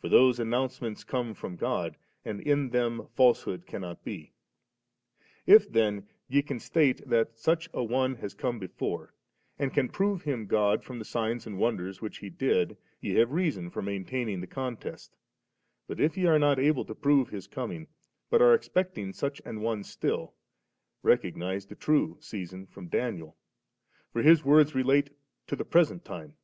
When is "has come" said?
8.16-8.58